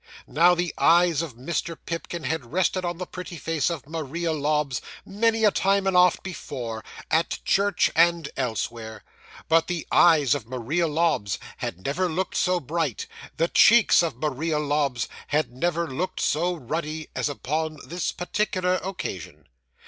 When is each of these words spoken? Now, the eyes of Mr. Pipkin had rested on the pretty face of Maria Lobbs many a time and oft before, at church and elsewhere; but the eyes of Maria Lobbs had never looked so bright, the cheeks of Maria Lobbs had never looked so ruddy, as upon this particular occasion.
Now, 0.25 0.55
the 0.55 0.73
eyes 0.79 1.21
of 1.21 1.35
Mr. 1.35 1.77
Pipkin 1.85 2.23
had 2.23 2.51
rested 2.51 2.83
on 2.83 2.97
the 2.97 3.05
pretty 3.05 3.37
face 3.37 3.69
of 3.69 3.87
Maria 3.87 4.33
Lobbs 4.33 4.81
many 5.05 5.43
a 5.43 5.51
time 5.51 5.85
and 5.85 5.95
oft 5.95 6.23
before, 6.23 6.83
at 7.11 7.37
church 7.45 7.91
and 7.95 8.27
elsewhere; 8.35 9.03
but 9.47 9.67
the 9.67 9.85
eyes 9.91 10.33
of 10.33 10.47
Maria 10.47 10.87
Lobbs 10.87 11.37
had 11.57 11.85
never 11.85 12.09
looked 12.09 12.35
so 12.35 12.59
bright, 12.59 13.05
the 13.37 13.47
cheeks 13.47 14.01
of 14.01 14.15
Maria 14.17 14.57
Lobbs 14.57 15.07
had 15.27 15.51
never 15.51 15.87
looked 15.87 16.19
so 16.19 16.55
ruddy, 16.55 17.09
as 17.15 17.29
upon 17.29 17.77
this 17.85 18.11
particular 18.11 18.79
occasion. 18.83 19.45